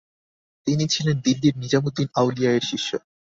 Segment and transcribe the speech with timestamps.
[0.67, 2.89] তিনি ছিলেন দিল্লির নিজামুদ্দিন আউলিয়া এর শিষ্য।